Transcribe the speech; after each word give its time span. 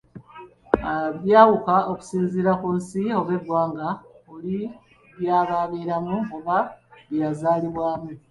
Byawuka 1.21 1.75
okusinziira 1.91 2.51
ku 2.61 2.67
nsi 2.77 3.01
oba 3.19 3.31
eggwanga 3.37 3.87
oli 4.33 4.59
byaba 5.19 5.53
abeeramu 5.63 6.17
oba 6.37 6.57
bye 7.09 7.17
yazaalibwamu. 7.23 8.09